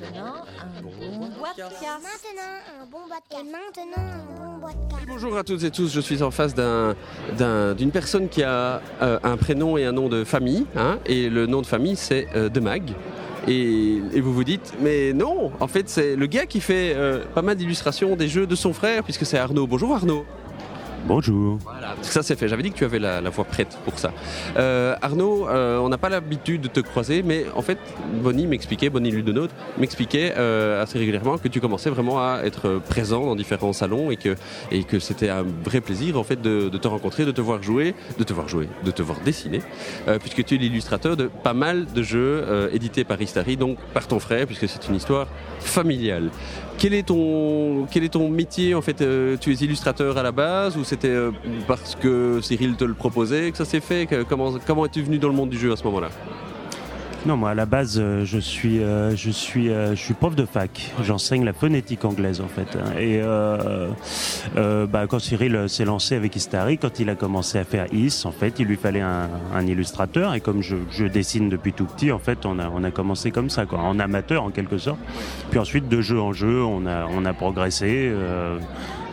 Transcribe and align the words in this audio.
maintenant, 0.00 0.34
un 0.60 0.82
bon 0.82 1.28
bois 1.38 1.48
de 1.56 1.62
casse. 1.62 1.82
Maintenant, 1.82 2.82
un 2.82 2.86
bon 2.90 2.98
bois 3.06 3.16
de 3.16 3.34
casse. 3.34 3.44
Maintenant, 3.44 3.96
un 3.96 4.52
bon 4.52 4.58
bois 4.60 4.70
de 4.70 4.90
casse. 4.94 5.06
Bonjour 5.06 5.36
à 5.36 5.44
toutes 5.44 5.62
et 5.64 5.70
tous, 5.70 5.92
je 5.92 6.00
suis 6.00 6.22
en 6.22 6.30
face 6.30 6.54
d'un- 6.54 6.94
d'un- 7.36 7.74
d'une 7.74 7.90
personne 7.90 8.28
qui 8.28 8.42
a 8.42 8.80
euh, 9.02 9.18
un 9.22 9.36
prénom 9.36 9.76
et 9.76 9.84
un 9.84 9.92
nom 9.92 10.08
de 10.08 10.24
famille, 10.24 10.66
hein, 10.76 10.98
et 11.06 11.28
le 11.30 11.46
nom 11.46 11.60
de 11.62 11.66
famille 11.66 11.96
c'est 11.96 12.28
euh, 12.34 12.48
De 12.48 12.60
Mag. 12.60 12.82
Et, 13.46 13.96
et 14.12 14.20
vous 14.20 14.34
vous 14.34 14.44
dites, 14.44 14.74
mais 14.80 15.12
non, 15.14 15.50
en 15.60 15.68
fait 15.68 15.88
c'est 15.88 16.16
le 16.16 16.26
gars 16.26 16.44
qui 16.46 16.60
fait 16.60 16.92
euh, 16.94 17.24
pas 17.34 17.40
mal 17.42 17.56
d'illustrations 17.56 18.14
des 18.14 18.28
jeux 18.28 18.46
de 18.46 18.54
son 18.54 18.72
frère, 18.74 19.02
puisque 19.04 19.24
c'est 19.24 19.38
Arnaud. 19.38 19.66
Bonjour 19.66 19.94
Arnaud. 19.94 20.26
Bonjour. 21.06 21.58
Ça 22.02 22.22
c'est 22.22 22.38
fait. 22.38 22.48
J'avais 22.48 22.62
dit 22.62 22.70
que 22.70 22.76
tu 22.76 22.84
avais 22.84 22.98
la, 22.98 23.20
voix 23.30 23.44
prête 23.44 23.78
pour 23.84 23.98
ça. 23.98 24.12
Euh, 24.56 24.94
Arnaud, 25.00 25.48
euh, 25.48 25.78
on 25.78 25.88
n'a 25.88 25.98
pas 25.98 26.08
l'habitude 26.08 26.62
de 26.62 26.68
te 26.68 26.80
croiser, 26.80 27.22
mais 27.22 27.46
en 27.54 27.62
fait, 27.62 27.78
Bonnie 28.22 28.46
m'expliquait, 28.46 28.90
Bonnie 28.90 29.10
Ludonote 29.10 29.50
m'expliquait 29.78 30.34
euh, 30.36 30.82
assez 30.82 30.98
régulièrement 30.98 31.38
que 31.38 31.48
tu 31.48 31.60
commençais 31.60 31.90
vraiment 31.90 32.18
à 32.18 32.42
être 32.44 32.80
présent 32.88 33.24
dans 33.26 33.36
différents 33.36 33.72
salons 33.72 34.10
et 34.10 34.16
que, 34.16 34.36
et 34.70 34.84
que 34.84 34.98
c'était 34.98 35.28
un 35.28 35.44
vrai 35.64 35.80
plaisir 35.80 36.18
en 36.18 36.24
fait 36.24 36.40
de, 36.40 36.68
de 36.68 36.78
te 36.78 36.88
rencontrer, 36.88 37.24
de 37.24 37.32
te 37.32 37.40
voir 37.40 37.62
jouer, 37.62 37.94
de 38.18 38.24
te 38.24 38.32
voir 38.32 38.48
jouer, 38.48 38.68
de 38.84 38.90
te 38.90 39.02
voir 39.02 39.20
dessiner, 39.24 39.60
euh, 40.08 40.18
puisque 40.18 40.44
tu 40.44 40.56
es 40.56 40.58
l'illustrateur 40.58 41.16
de 41.16 41.30
pas 41.42 41.54
mal 41.54 41.86
de 41.86 42.02
jeux 42.02 42.68
édités 42.72 43.04
par 43.04 43.20
Istari, 43.20 43.56
donc 43.56 43.78
par 43.94 44.06
ton 44.06 44.18
frère, 44.18 44.46
puisque 44.46 44.68
c'est 44.68 44.88
une 44.88 44.96
histoire 44.96 45.28
familiale. 45.60 46.30
Quel 46.78 46.94
est 46.94 47.08
ton, 47.08 47.86
quel 47.90 48.04
est 48.04 48.10
ton 48.10 48.28
métier 48.28 48.76
en 48.76 48.82
fait 48.82 49.00
euh, 49.00 49.36
Tu 49.36 49.50
es 49.50 49.56
illustrateur 49.56 50.16
à 50.16 50.22
la 50.22 50.30
base 50.30 50.76
ou 50.76 50.84
c'était 50.84 51.08
euh, 51.08 51.32
parce 51.66 51.96
que 51.96 52.40
Cyril 52.40 52.76
te 52.76 52.84
le 52.84 52.94
proposait 52.94 53.50
que 53.50 53.56
ça 53.56 53.64
s'est 53.64 53.80
fait? 53.80 54.08
Comment, 54.28 54.54
comment 54.64 54.86
es-tu 54.86 55.02
venu 55.02 55.18
dans 55.18 55.28
le 55.28 55.34
monde 55.34 55.50
du 55.50 55.58
jeu 55.58 55.72
à 55.72 55.76
ce 55.76 55.82
moment-là? 55.82 56.10
Non, 57.26 57.36
moi 57.36 57.50
à 57.50 57.54
la 57.54 57.66
base, 57.66 57.98
euh, 57.98 58.24
je 58.24 58.38
suis, 58.38 58.80
euh, 58.80 59.14
je 59.16 59.30
suis, 59.30 59.70
euh, 59.70 59.90
je 59.90 60.00
suis 60.00 60.14
prof 60.14 60.36
de 60.36 60.46
fac. 60.46 60.92
J'enseigne 61.02 61.44
la 61.44 61.52
phonétique 61.52 62.04
anglaise 62.04 62.40
en 62.40 62.46
fait. 62.46 62.76
Et 62.98 63.20
euh, 63.20 63.88
euh, 64.56 64.86
bah, 64.86 65.06
quand 65.08 65.18
Cyril 65.18 65.54
euh, 65.56 65.68
s'est 65.68 65.84
lancé 65.84 66.14
avec 66.14 66.36
Istari, 66.36 66.78
quand 66.78 67.00
il 67.00 67.10
a 67.10 67.16
commencé 67.16 67.58
à 67.58 67.64
faire 67.64 67.86
Is, 67.92 68.22
en 68.24 68.30
fait, 68.30 68.54
il 68.60 68.66
lui 68.66 68.76
fallait 68.76 69.00
un, 69.00 69.28
un 69.54 69.66
illustrateur. 69.66 70.32
Et 70.34 70.40
comme 70.40 70.62
je, 70.62 70.76
je 70.90 71.04
dessine 71.06 71.48
depuis 71.48 71.72
tout 71.72 71.86
petit, 71.86 72.12
en 72.12 72.20
fait, 72.20 72.46
on 72.46 72.58
a, 72.60 72.70
on 72.72 72.84
a 72.84 72.90
commencé 72.92 73.30
comme 73.32 73.50
ça, 73.50 73.66
quoi, 73.66 73.80
en 73.80 73.98
amateur 73.98 74.44
en 74.44 74.50
quelque 74.50 74.78
sorte. 74.78 75.00
Puis 75.50 75.58
ensuite, 75.58 75.88
de 75.88 76.00
jeu 76.00 76.20
en 76.20 76.32
jeu, 76.32 76.62
on 76.62 76.86
a, 76.86 77.06
on 77.12 77.24
a 77.24 77.32
progressé. 77.32 78.10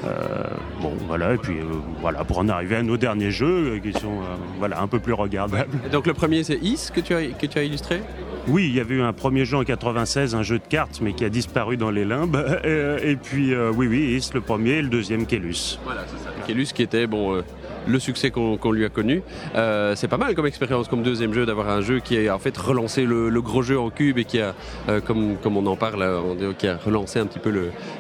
Euh, 0.06 0.44
bon, 0.82 0.94
voilà, 1.08 1.34
et 1.34 1.38
puis 1.38 1.60
euh, 1.60 1.64
voilà, 2.02 2.24
pour 2.24 2.38
en 2.40 2.50
arriver 2.50 2.78
à 2.78 2.84
nos 2.84 2.98
derniers 2.98 3.32
jeux 3.32 3.76
euh, 3.76 3.80
qui 3.80 3.94
sont 3.94 4.20
voilà, 4.60 4.82
un 4.82 4.88
peu 4.88 5.00
plus 5.00 5.14
regardables. 5.14 5.80
Et 5.86 5.90
Donc 5.90 6.08
le 6.08 6.14
premier 6.14 6.44
c'est 6.44 6.58
Is 6.62 6.90
que 6.94 7.02
tu 7.02 7.14
as, 7.14 7.26
que 7.28 7.46
tu 7.46 7.58
as 7.58 7.64
illustré? 7.64 8.02
Oui, 8.48 8.68
il 8.68 8.76
y 8.76 8.80
avait 8.80 8.96
eu 8.96 9.02
un 9.02 9.14
premier 9.14 9.44
jeu 9.44 9.58
en 9.58 9.64
96, 9.64 10.36
un 10.36 10.44
jeu 10.44 10.60
de 10.60 10.64
cartes, 10.68 11.00
mais 11.02 11.14
qui 11.14 11.26
a 11.26 11.30
disparu 11.30 11.78
dans 11.78 11.90
les 11.90 12.06
limbes. 12.06 12.38
Et 13.04 13.16
puis, 13.16 13.54
euh, 13.54 13.72
oui, 13.76 13.88
oui, 13.88 14.16
Is, 14.18 14.30
le 14.36 14.42
premier, 14.42 14.74
et 14.74 14.82
le 14.84 14.90
deuxième, 14.90 15.26
Kélus. 15.26 15.80
Voilà, 15.84 16.02
c'est 16.08 16.24
ça. 16.24 16.30
Kélus 16.46 16.72
qui 16.72 16.84
était 16.84 17.08
bon, 17.08 17.36
euh, 17.36 17.42
le 17.88 18.00
succès 18.00 18.32
qu'on 18.32 18.72
lui 18.72 18.86
a 18.86 18.90
connu. 18.90 19.22
Euh, 19.56 19.96
c'est 19.96 20.08
pas 20.08 20.18
mal 20.18 20.36
comme 20.36 20.48
expérience, 20.48 20.88
comme 20.88 21.04
deuxième 21.04 21.34
jeu, 21.34 21.46
d'avoir 21.46 21.70
un 21.70 21.82
jeu 21.82 22.00
qui 22.00 22.28
a 22.28 22.36
en 22.36 22.40
fait 22.40 22.56
relancé 22.58 23.06
le, 23.06 23.42
gros 23.42 23.62
jeu 23.62 23.80
en 23.80 23.90
cube 23.90 24.18
et 24.18 24.26
qui 24.26 24.40
a, 24.40 24.56
euh, 24.90 25.02
comme, 25.02 25.38
on 25.46 25.66
en 25.66 25.76
parle, 25.76 26.02
euh, 26.02 26.54
qui 26.58 26.68
a 26.68 26.78
relancé 26.78 27.20
un 27.20 27.26
petit 27.26 27.40
peu 27.40 27.54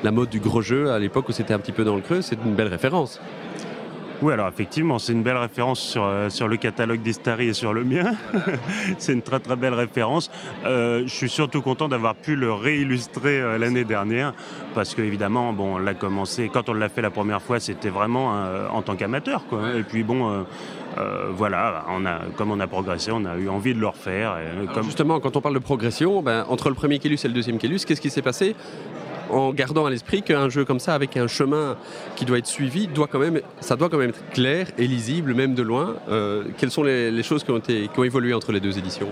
la 0.03 0.11
mode 0.11 0.30
du 0.30 0.39
gros 0.39 0.61
jeu 0.61 0.91
à 0.91 1.00
l'époque 1.00 1.30
où 1.30 1.31
c'était 1.31 1.53
un 1.53 1.59
petit 1.59 1.72
peu 1.72 1.83
dans 1.83 1.95
le 1.95 2.02
creux. 2.02 2.22
C'est 2.22 2.38
une 2.45 2.56
belle 2.56 2.67
référence. 2.67 3.19
Oui, 4.22 4.32
alors 4.32 4.48
effectivement, 4.48 4.98
c'est 4.98 5.12
une 5.12 5.24
belle 5.24 5.38
référence 5.38 5.80
sur, 5.80 6.06
euh, 6.06 6.30
sur 6.30 6.48
le 6.48 6.56
catalogue 6.56 7.02
d'Istari 7.02 7.50
et 7.50 7.54
sur 7.54 7.74
le 7.74 7.84
mien. 7.84 8.14
c'est 8.98 9.12
une 9.12 9.22
très 9.22 9.40
très 9.40 9.58
belle 9.58 9.74
référence. 9.74 10.32
Euh, 10.66 11.04
je 11.06 11.14
suis 11.14 11.30
surtout 11.30 11.62
content 11.62 11.90
d'avoir 11.90 12.16
pu 12.16 12.38
le 12.38 12.54
réillustrer 12.54 13.42
euh, 13.42 13.58
l'année 13.58 13.84
dernière, 13.84 14.34
parce 14.74 14.96
qu'évidemment, 14.96 15.52
bon, 15.52 15.76
on 15.76 15.78
l'a 15.80 15.94
commencé, 15.94 16.50
quand 16.52 16.70
on 16.70 16.74
l'a 16.74 16.88
fait 16.88 17.02
la 17.02 17.10
première 17.10 17.42
fois, 17.42 17.59
c'était 17.59 17.90
vraiment 17.90 18.34
en 18.72 18.81
tant 18.81 18.96
qu'amateur. 18.96 19.44
Et 19.78 19.84
puis 19.84 20.04
bon, 20.04 20.46
voilà, 21.31 21.86
on 21.90 22.06
a, 22.06 22.20
comme 22.38 22.52
on 22.52 22.59
a 22.59 22.68
progressé, 22.68 23.12
on 23.14 23.25
a 23.25 23.36
eu 23.38 23.50
envie 23.50 23.74
de 23.74 23.80
le 23.80 23.88
refaire. 23.88 24.38
Et, 24.38 24.58
Alors, 24.58 24.74
comme... 24.74 24.84
Justement, 24.84 25.20
quand 25.20 25.36
on 25.36 25.42
parle 25.42 25.56
de 25.56 25.59
progression, 25.59 26.22
ben, 26.22 26.46
entre 26.50 26.70
le 26.70 26.75
premier 26.75 27.00
Kélus 27.00 27.20
et 27.24 27.28
le 27.28 27.34
deuxième 27.34 27.58
Kélus, 27.58 27.86
qu'est-ce 27.86 28.02
qui 28.02 28.09
s'est 28.09 28.22
passé? 28.22 28.56
En 29.30 29.53
gardant 29.53 29.86
à 29.86 29.90
l'esprit 29.90 30.22
qu'un 30.22 30.50
jeu 30.50 30.66
comme 30.66 30.80
ça, 30.80 30.94
avec 30.94 31.18
un 31.18 31.28
chemin 31.28 31.78
qui 32.16 32.25
doit 32.25 32.38
être 32.38 32.47
suivi, 32.47 32.88
doit 32.88 33.08
quand 33.08 33.19
même, 33.19 33.41
ça 33.59 33.75
doit 33.75 33.90
quand 33.90 33.97
même 33.97 34.09
être 34.09 34.30
clair 34.31 34.68
et 34.78 34.88
lisible, 34.88 35.34
même 35.34 35.56
de 35.56 35.63
loin. 35.63 35.96
Euh, 36.09 36.44
quelles 36.58 36.72
sont 36.72 36.84
les, 36.84 37.24
choses 37.24 37.44
qui 37.44 37.52
ont, 37.52 38.03
évolué 38.03 38.34
entre 38.34 38.52
les 38.52 38.59
deux 38.59 38.78
éditions? 38.78 39.09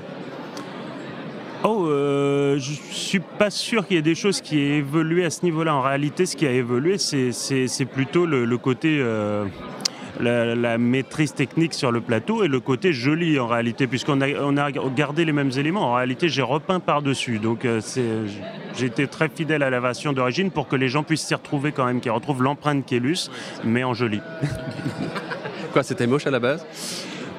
Oh, 1.63 1.85
euh, 1.88 2.59
je 2.59 2.74
suis 2.74 3.22
pas 3.22 3.50
sûr 3.50 3.88
qu'il 3.88 3.96
y 3.96 4.00
ait 4.00 4.03
des 4.03 4.16
choses 4.16 4.41
qui 4.41 4.59
aient 4.59 4.78
évolué 4.79 5.24
à 5.24 5.29
ce 5.29 5.44
niveau-là. 5.44 5.75
En 5.75 5.81
réalité, 5.81 6.25
ce 6.25 6.35
qui 6.35 6.45
a 6.45 6.51
évolué, 6.51 6.97
c'est- 6.97 7.85
plutôt 7.85 8.25
le, 8.25 8.45
le 8.45 8.57
côté. 8.57 9.00
euh, 9.01 9.45
la, 10.19 10.56
la 10.56 10.78
maîtrise 10.78 11.34
technique 11.34 11.74
sur 11.74 11.91
le 11.91 12.01
plateau 12.01 12.44
et 12.44 12.47
le 12.47 12.59
côté 12.59 12.94
joli 12.94 13.40
en 13.40 13.47
réalité, 13.47 13.88
puisqu'on 13.88 14.22
a, 14.22 14.28
on 14.41 14.57
a 14.57 14.72
gardé 14.72 15.25
les 15.25 15.31
mêmes 15.34 15.51
éléments. 15.57 15.91
En 15.91 15.96
réalité, 15.96 16.29
j'ai 16.29 16.41
repeint 16.41 16.79
par-dessus. 16.79 17.40
Donc, 17.40 17.66
euh, 17.66 17.79
c'est- 17.81 18.01
j'ai 18.78 18.85
été 18.85 19.07
très 19.07 19.29
fidèle 19.29 19.63
à 19.63 19.69
la 19.69 19.79
version 19.79 20.13
d'origine 20.13 20.51
pour 20.51 20.68
que 20.68 20.75
les 20.75 20.88
gens 20.90 21.03
puissent 21.03 21.25
s'y 21.25 21.35
retrouver 21.35 21.72
quand 21.72 21.85
même, 21.85 22.00
qu'ils 22.00 22.12
retrouvent 22.12 22.44
l'empreinte 22.44 22.85
Kélus, 22.85 23.29
mais 23.63 23.84
en 23.84 23.94
joli. 23.94 24.22
Quoi, 25.74 25.84
c'était 25.84 26.07
moche 26.07 26.28
à 26.28 26.31
la 26.31 26.40
base? 26.40 26.66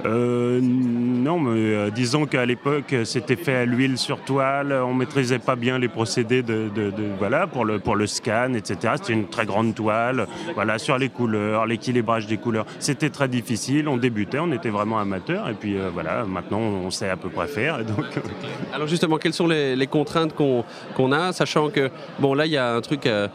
Euh, 0.05 0.61
non, 0.63 1.39
mais 1.39 1.75
euh, 1.75 1.91
disons 1.91 2.27
qu'à 2.27 2.45
l'époque, 2.45 2.95
c'était 3.05 3.37
fait 3.37 3.55
à 3.55 3.65
l'huile 3.65 3.97
sur 3.97 4.21
toile. 4.21 4.73
On 4.73 4.93
maîtrisait 4.93 5.39
pas 5.39 5.57
bien 5.57 5.79
les 5.79 5.89
procédés 5.89 6.43
de, 6.43 6.71
pour 7.83 7.97
le 7.97 8.07
scan, 8.07 8.53
etc. 8.55 8.95
C'était 8.97 9.13
une 9.15 9.29
très 9.29 9.47
grande 9.47 9.75
toile. 9.75 10.27
Voilà 10.55 10.79
sur 10.79 10.99
les 10.99 11.09
couleurs, 11.09 11.67
l'équilibrage 11.67 12.27
des 12.27 12.37
couleurs. 12.37 12.67
C'était 12.79 13.11
très 13.11 13.29
difficile. 13.29 13.89
On 13.89 13.97
débutait, 13.97 14.39
on 14.41 14.53
était 14.53 14.71
vraiment 14.71 14.99
amateur. 14.99 15.49
Et 15.49 15.55
puis 15.55 15.79
euh, 15.79 15.91
voilà, 15.93 16.25
maintenant 16.25 16.61
on 16.61 16.91
sait 16.91 17.09
à 17.09 17.17
peu 17.17 17.31
près 17.31 17.47
faire. 17.47 17.79
Alors 18.75 18.87
justement, 18.87 19.17
quelles 19.17 19.33
sont 19.33 19.49
les, 19.49 19.87
contraintes 19.87 20.35
qu'on 20.35 21.13
a, 21.13 21.33
sachant 21.33 21.69
que 21.69 21.91
bon 22.19 22.35
là 22.35 22.47
il 22.47 22.53
y 22.53 22.57
a 22.57 22.75
un 22.75 22.81
truc 22.81 23.07
à 23.07 23.29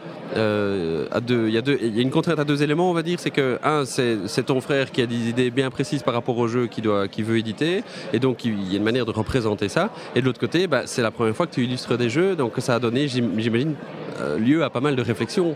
deux, 1.20 1.48
il 1.48 1.54
y 1.54 1.58
a 1.58 1.62
deux, 1.62 1.78
il 1.80 1.96
y 1.96 1.98
a 2.00 2.02
une 2.02 2.10
contrainte 2.10 2.38
à 2.38 2.44
deux 2.44 2.62
éléments, 2.62 2.90
on 2.90 2.94
va 2.94 3.02
dire, 3.02 3.18
c'est 3.18 3.30
que 3.30 3.58
un 3.62 3.84
c'est 3.84 4.42
ton 4.44 4.60
frère 4.60 4.90
qui 4.90 5.00
a 5.00 5.06
des 5.06 5.28
idées 5.28 5.50
bien 5.50 5.70
précises 5.70 6.02
par 6.02 6.14
rapport 6.14 6.36
au 6.36 6.48
jeu 6.48 6.59
qu'il 6.68 7.24
veut 7.24 7.38
éditer, 7.38 7.82
et 8.12 8.18
donc 8.18 8.44
il 8.44 8.70
y 8.70 8.74
a 8.74 8.76
une 8.78 8.82
manière 8.84 9.06
de 9.06 9.10
représenter 9.12 9.68
ça. 9.68 9.90
Et 10.14 10.20
de 10.20 10.26
l'autre 10.26 10.40
côté, 10.40 10.66
bah, 10.66 10.82
c'est 10.86 11.02
la 11.02 11.10
première 11.10 11.34
fois 11.36 11.46
que 11.46 11.54
tu 11.54 11.64
illustres 11.64 11.96
des 11.96 12.10
jeux, 12.10 12.36
donc 12.36 12.52
ça 12.58 12.74
a 12.74 12.78
donné, 12.78 13.08
j'im- 13.08 13.30
j'imagine, 13.38 13.74
euh, 14.20 14.38
lieu 14.38 14.62
à 14.64 14.70
pas 14.70 14.80
mal 14.80 14.96
de 14.96 15.02
réflexions. 15.02 15.54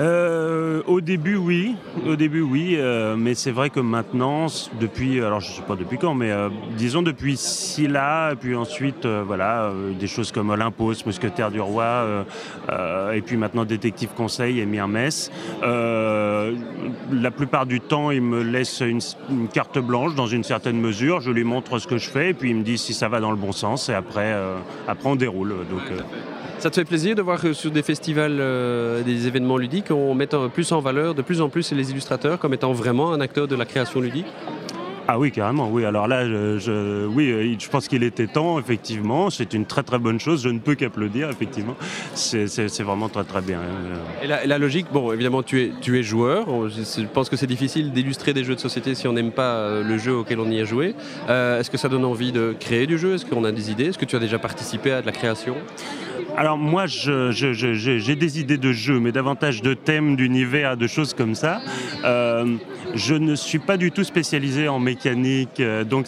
Euh, 0.00 0.82
au 0.86 1.02
début, 1.02 1.36
oui. 1.36 1.74
Au 2.06 2.16
début, 2.16 2.40
oui. 2.40 2.76
euh, 2.78 3.16
mais 3.18 3.34
c'est 3.34 3.50
vrai 3.50 3.68
que 3.68 3.80
maintenant, 3.80 4.46
depuis, 4.80 5.20
alors 5.20 5.40
je 5.40 5.52
sais 5.52 5.62
pas 5.62 5.76
depuis 5.76 5.98
quand, 5.98 6.14
mais 6.14 6.30
euh, 6.30 6.48
disons 6.78 7.02
depuis 7.02 7.36
Scylla, 7.36 8.32
puis 8.40 8.56
ensuite, 8.56 9.06
voilà, 9.06 9.70
des 9.98 10.06
choses 10.06 10.32
comme 10.32 10.48
Olympos, 10.48 10.94
Mousquetaire 11.04 11.50
du 11.50 11.60
Roi, 11.60 12.24
et 13.12 13.20
puis 13.20 13.36
maintenant 13.36 13.66
Détective 13.66 14.10
Conseil 14.16 14.60
et 14.60 14.66
Myrmès. 14.66 15.30
La 15.62 17.30
plupart 17.30 17.66
du 17.66 17.80
temps, 17.80 18.10
il 18.10 18.22
me 18.22 18.42
laisse 18.42 18.80
une, 18.80 19.00
carte 19.52 19.78
blanche 19.78 20.14
dans 20.14 20.26
une 20.26 20.44
certaine 20.44 20.80
mesure. 20.80 21.20
Je 21.20 21.30
lui 21.30 21.44
montre 21.44 21.78
ce 21.78 21.86
que 21.86 21.98
je 21.98 22.08
fais, 22.08 22.30
et 22.30 22.34
puis 22.34 22.50
il 22.50 22.56
me 22.56 22.62
dit 22.62 22.78
si 22.78 22.94
ça 22.94 23.08
va 23.08 23.20
dans 23.20 23.30
le 23.30 23.36
bon 23.36 23.52
sens, 23.52 23.90
et 23.90 23.94
après, 23.94 24.34
après 24.88 25.08
on 25.08 25.16
déroule. 25.16 25.54
Ça 26.60 26.68
te 26.68 26.74
fait 26.74 26.84
plaisir 26.84 27.14
de 27.16 27.22
voir 27.22 27.40
que 27.40 27.54
sur 27.54 27.70
des 27.70 27.82
festivals, 27.82 28.36
euh, 28.38 29.02
des 29.02 29.26
événements 29.26 29.56
ludiques, 29.56 29.90
on 29.90 30.14
met 30.14 30.34
en- 30.34 30.50
plus 30.50 30.70
en 30.72 30.80
valeur 30.80 31.14
de 31.14 31.22
plus 31.22 31.40
en 31.40 31.48
plus 31.48 31.72
les 31.72 31.90
illustrateurs 31.90 32.38
comme 32.38 32.52
étant 32.52 32.72
vraiment 32.72 33.12
un 33.12 33.20
acteur 33.22 33.48
de 33.48 33.56
la 33.56 33.64
création 33.64 34.00
ludique? 34.00 34.26
Ah 35.08 35.18
oui, 35.18 35.32
carrément, 35.32 35.68
oui. 35.72 35.84
Alors 35.86 36.06
là, 36.06 36.24
je, 36.28 36.58
je- 36.58 37.06
oui, 37.06 37.30
euh, 37.32 37.56
je 37.58 37.68
pense 37.68 37.88
qu'il 37.88 38.04
était 38.04 38.28
temps, 38.28 38.60
effectivement. 38.60 39.28
C'est 39.30 39.54
une 39.54 39.64
très 39.64 39.82
très 39.82 39.98
bonne 39.98 40.20
chose. 40.20 40.42
Je 40.44 40.50
ne 40.50 40.60
peux 40.60 40.74
qu'applaudir, 40.76 41.30
effectivement. 41.30 41.74
C'est 42.14 42.44
vraiment 42.82 43.08
très 43.08 43.24
très 43.24 43.40
bien. 43.40 43.58
Euh, 43.58 43.96
Et 44.22 44.46
la, 44.46 44.58
logique, 44.58 44.86
bon, 44.92 45.12
évidemment, 45.12 45.42
tu 45.42 45.62
es, 45.62 45.72
tu 45.80 45.98
es 45.98 46.02
joueur. 46.04 46.46
Je, 46.68 47.02
pense 47.06 47.28
que 47.30 47.36
c'est 47.36 47.48
difficile 47.48 47.90
d'illustrer 47.90 48.34
des 48.34 48.44
jeux 48.44 48.54
de 48.54 48.60
société 48.60 48.94
si 48.94 49.08
on 49.08 49.14
n'aime 49.14 49.32
pas 49.32 49.54
euh, 49.54 49.82
le 49.82 49.96
jeu 49.98 50.14
auquel 50.14 50.38
on 50.38 50.48
y 50.50 50.60
a 50.60 50.64
joué. 50.64 50.94
Euh, 51.28 51.58
Est-ce 51.58 51.70
que 51.70 51.78
ça 51.78 51.88
donne 51.88 52.04
envie 52.04 52.30
de 52.30 52.54
créer 52.60 52.86
du 52.86 52.96
jeu? 52.98 53.14
Est-ce 53.14 53.24
qu'on 53.26 53.42
a 53.44 53.50
des 53.50 53.72
idées? 53.72 53.86
Est-ce 53.86 53.98
que 53.98 54.04
tu 54.04 54.14
as 54.14 54.20
déjà 54.20 54.38
participé 54.38 54.92
à 54.92 55.00
de 55.00 55.06
la 55.06 55.12
création? 55.12 55.56
Alors 56.36 56.58
moi, 56.58 56.86
j'ai 56.86 58.16
des 58.16 58.40
idées 58.40 58.58
de 58.58 58.72
jeux, 58.72 59.00
mais 59.00 59.12
davantage 59.12 59.62
de 59.62 59.74
thèmes, 59.74 60.16
d'univers, 60.16 60.76
de 60.76 60.86
choses 60.86 61.14
comme 61.14 61.34
ça. 61.34 61.60
Euh, 62.04 62.56
je 62.94 63.14
ne 63.14 63.34
suis 63.34 63.58
pas 63.58 63.76
du 63.76 63.90
tout 63.90 64.04
spécialisé 64.04 64.68
en 64.68 64.78
mécanique, 64.78 65.60
euh, 65.60 65.84
donc 65.84 66.06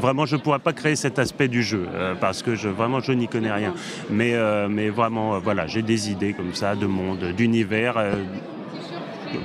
Vraiment, 0.00 0.24
je 0.24 0.36
ne 0.36 0.40
pourrais 0.40 0.58
pas 0.58 0.72
créer 0.72 0.96
cet 0.96 1.18
aspect 1.18 1.48
du 1.48 1.62
jeu 1.62 1.86
euh, 1.94 2.14
parce 2.18 2.42
que 2.42 2.50
vraiment, 2.66 3.00
je 3.00 3.12
n'y 3.12 3.28
connais 3.28 3.52
rien. 3.52 3.74
Mais, 4.10 4.88
vraiment, 4.88 5.38
voilà, 5.38 5.66
j'ai 5.66 5.82
des 5.82 6.10
idées 6.10 6.32
comme 6.32 6.54
ça 6.54 6.74
de 6.74 6.86
monde, 6.86 7.32
d'univers. 7.36 8.02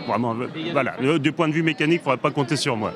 vraiment, 0.08 0.36
voilà. 0.72 0.96
Du 1.20 1.32
point 1.34 1.50
de 1.50 1.54
vue 1.54 1.64
mécanique, 1.64 1.98
il 1.98 2.00
ne 2.00 2.04
faudrait 2.04 2.18
pas 2.18 2.32
compter 2.32 2.56
sur 2.56 2.78
moi. 2.78 2.94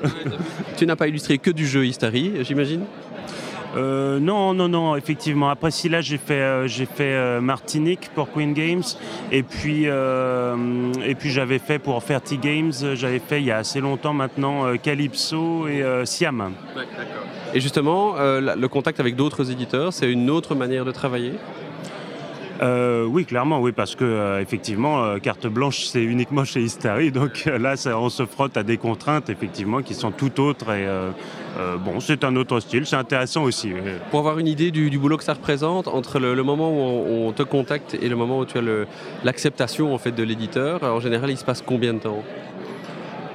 Tu 0.76 0.86
n'as 0.86 0.96
pas 0.96 1.08
illustré 1.08 1.36
que 1.38 1.50
du 1.50 1.66
jeu 1.66 1.84
Istari, 1.84 2.32
j'imagine? 2.42 2.84
Euh, 3.76 4.18
non, 4.18 4.54
non, 4.54 4.68
non, 4.68 4.96
effectivement. 4.96 5.48
Après, 5.48 5.70
si 5.70 5.88
là, 5.88 6.00
j'ai 6.00 6.18
fait, 6.18 6.40
euh, 6.40 6.68
euh, 7.00 7.40
Martinique 7.40 8.10
pour 8.14 8.30
Queen 8.30 8.52
Games, 8.52 8.82
et 9.30 9.42
puis, 9.42 9.84
et 9.84 11.14
puis 11.14 11.30
j'avais 11.30 11.58
fait 11.58 11.78
pour 11.78 12.02
Ferti 12.02 12.38
Games, 12.38 12.72
j'avais 12.94 13.18
fait 13.18 13.40
il 13.40 13.46
y 13.46 13.50
a 13.50 13.58
assez 13.58 13.80
longtemps 13.80 14.12
maintenant 14.12 14.76
Calypso 14.76 15.66
et 15.68 15.82
Siam. 16.04 16.52
et 17.54 17.60
justement, 17.60 18.14
le 18.18 18.66
contact 18.66 19.00
avec 19.00 19.16
d'autres 19.16 19.50
éditeurs, 19.50 19.92
c'est 19.92 20.10
une 20.10 20.30
autre 20.30 20.54
manière 20.54 20.84
de 20.84 20.92
travailler? 20.92 21.32
Euh, 22.62 23.04
oui, 23.06 23.24
clairement, 23.24 23.60
oui, 23.60 23.72
parce 23.72 23.96
que 23.96 24.04
euh, 24.04 24.40
effectivement, 24.40 25.02
euh, 25.02 25.18
carte 25.18 25.48
blanche, 25.48 25.86
c'est 25.86 26.02
uniquement 26.02 26.44
chez 26.44 26.60
Istari, 26.60 27.10
donc 27.10 27.44
là, 27.46 27.74
on 27.96 28.08
se 28.08 28.24
frotte 28.24 28.56
à 28.56 28.62
des 28.62 28.76
contraintes, 28.76 29.30
effectivement, 29.30 29.82
qui 29.82 29.94
sont 29.94 30.12
tout 30.12 30.40
autres. 30.40 30.70
Et 30.70 30.86
bon, 31.84 31.98
c'est 32.00 32.24
un 32.24 32.36
autre 32.36 32.60
style, 32.60 32.86
c'est 32.86 32.96
intéressant 32.96 33.42
aussi. 33.42 33.72
Pour 34.10 34.20
avoir 34.20 34.38
une 34.38 34.46
idée 34.46 34.70
du, 34.70 34.98
boulot 34.98 35.16
que 35.16 35.24
ça 35.24 35.34
représente, 35.34 35.88
entre 35.88 36.20
le, 36.20 36.42
moment 36.42 36.70
où 36.70 37.28
on, 37.28 37.32
te 37.32 37.42
contacte 37.42 37.96
et 38.00 38.08
le 38.08 38.16
moment 38.16 38.38
où 38.38 38.44
tu 38.44 38.58
as 38.58 38.62
l'acceptation 39.24 39.94
en 39.94 39.98
fait 39.98 40.12
de 40.12 40.22
l'éditeur, 40.22 40.82
en 40.82 41.00
général, 41.00 41.30
il 41.30 41.36
se 41.36 41.44
passe 41.44 41.62
combien 41.62 41.94
de 41.94 41.98
temps? 41.98 42.22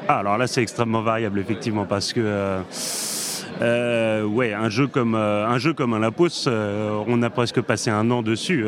Ah, 0.07 0.19
alors 0.19 0.38
là, 0.38 0.47
c'est 0.47 0.62
extrêmement 0.62 1.01
variable, 1.01 1.39
effectivement, 1.39 1.85
parce 1.85 2.13
que 2.13 2.62
euh, 3.62 4.24
ouais, 4.24 4.54
un 4.54 4.69
jeu 4.69 4.88
comme 4.88 5.15
euh, 5.15 5.48
un 5.48 5.57
jeu 5.57 5.74
comme 5.74 5.94
un 5.94 6.12
euh, 6.48 7.04
on 7.07 7.21
a 7.24 7.30
presque 7.30 7.62
passé 7.62 7.89
un 7.89 8.09
an 8.12 8.21
dessus, 8.21 8.65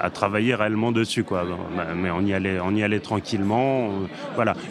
à 0.00 0.10
travailler 0.10 0.54
réellement 0.54 0.92
dessus. 0.92 1.24
Bah, 1.30 1.44
mais 1.94 2.10
on 2.10 2.20
y 2.22 2.34
allait, 2.82 3.00
tranquillement. 3.00 3.90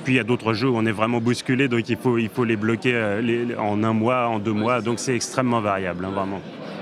Puis 0.04 0.14
il 0.14 0.18
y 0.18 0.20
a 0.20 0.24
d'autres 0.24 0.54
jeux 0.54 0.70
où 0.70 0.78
on 0.78 0.86
est 0.86 0.92
vraiment 0.92 1.20
bousculé, 1.20 1.68
donc 1.68 1.90
il 1.90 1.98
faut, 1.98 2.18
il 2.18 2.30
faut 2.30 2.44
les 2.44 2.58
bloquer 2.58 3.00
en 3.58 3.84
un 3.84 3.94
mois, 3.94 4.28
en 4.28 4.40
deux 4.40 4.54
mois, 4.54 4.82
donc 4.82 5.00
c'est 5.00 5.16
extrêmement 5.16 5.62
variable, 5.62 6.06
hein, 6.06 6.12
vraiment. 6.14 6.42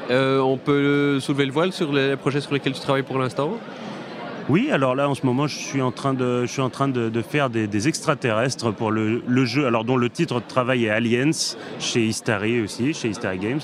on 0.10 0.58
peut 0.58 1.20
soulever 1.20 1.46
le 1.46 1.52
voile 1.52 1.72
sur 1.72 1.92
les 1.94 2.16
projets 2.16 2.42
sur 2.42 2.54
lesquels 2.54 2.74
tu 2.74 2.82
travailles 2.82 3.04
pour 3.04 3.20
l'instant? 3.20 3.58
Oui, 4.50 4.70
alors 4.72 4.96
là 4.96 5.10
en 5.10 5.16
ce 5.16 5.26
moment 5.26 5.48
je 5.48 5.58
suis 5.58 5.82
en 5.82 5.92
train 5.92 6.14
de, 6.14 6.46
je 6.46 6.52
suis 6.52 6.62
en 6.62 6.70
train 6.70 6.88
de, 6.88 7.22
faire 7.22 7.50
des, 7.50 7.88
extraterrestres 7.88 8.74
pour 8.74 8.92
le, 8.92 9.46
jeu, 9.46 9.66
alors 9.66 9.84
dont 9.84 9.98
le 9.98 10.10
titre 10.10 10.36
de 10.36 10.48
travail 10.48 10.86
est 10.86 10.90
Aliens 10.90 11.32
chez 11.80 12.06
Istari 12.06 12.62
aussi, 12.62 12.94
chez 12.94 13.10
Istari 13.10 13.40
Games. 13.40 13.60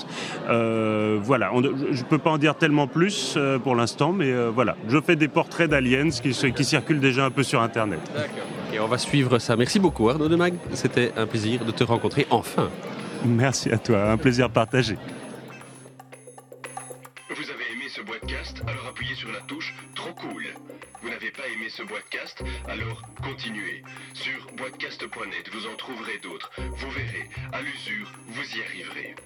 Euh, 0.50 1.18
voilà, 1.22 1.50
je 1.90 2.02
ne 2.02 2.08
peux 2.08 2.18
pas 2.18 2.30
en 2.30 2.38
dire 2.38 2.54
tellement 2.56 2.86
plus 2.86 3.34
euh, 3.36 3.58
pour 3.58 3.74
l'instant, 3.74 4.12
mais 4.12 4.30
euh, 4.30 4.50
voilà, 4.54 4.76
je 4.88 5.00
fais 5.00 5.16
des 5.16 5.28
portraits 5.28 5.70
d'aliens 5.70 6.10
qui, 6.10 6.30
qui 6.30 6.64
circulent 6.64 7.00
déjà 7.00 7.24
un 7.24 7.30
peu 7.30 7.42
sur 7.42 7.62
Internet. 7.62 8.00
D'accord. 8.14 8.44
Et 8.72 8.80
on 8.80 8.88
va 8.88 8.98
suivre 8.98 9.38
ça. 9.38 9.56
Merci 9.56 9.78
beaucoup 9.78 10.08
Arnaud 10.10 10.28
de 10.28 10.36
Mag. 10.36 10.54
C'était 10.72 11.12
un 11.16 11.26
plaisir 11.26 11.64
de 11.64 11.70
te 11.70 11.84
rencontrer 11.84 12.26
enfin. 12.30 12.68
Merci 13.24 13.70
à 13.70 13.78
toi, 13.78 14.10
un 14.10 14.16
plaisir 14.16 14.50
partagé. 14.50 14.98
Vous 17.36 17.50
avez 17.50 17.72
aimé 17.72 17.88
ce 17.88 18.00
podcast 18.00 18.62
Alors 18.68 18.86
appuyez 18.86 19.16
sur 19.16 19.30
la 19.32 19.40
touche 19.40 19.74
Trop 19.96 20.12
cool. 20.14 20.46
Vous 21.02 21.08
n'avez 21.10 21.32
pas 21.32 21.46
aimé 21.48 21.68
ce 21.68 21.82
podcast 21.82 22.44
Alors 22.68 23.02
continuez. 23.24 23.82
Sur 24.12 24.46
boitcast.net, 24.52 25.50
vous 25.52 25.66
en 25.66 25.74
trouverez 25.74 26.18
d'autres. 26.18 26.50
Vous 26.56 26.90
verrez, 26.90 27.28
à 27.52 27.60
l'usure, 27.60 28.12
vous 28.28 28.56
y 28.56 28.62
arriverez. 28.62 29.16